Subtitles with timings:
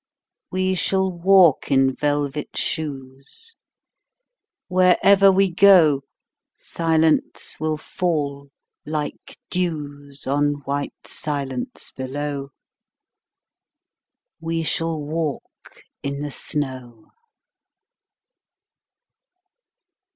[0.49, 3.55] We shall walk in velvet shoes:
[4.67, 6.01] Wherever we go
[6.55, 8.49] Silence will fall
[8.83, 12.49] like dews On white silence below.
[14.39, 17.11] We shall walk in the snow.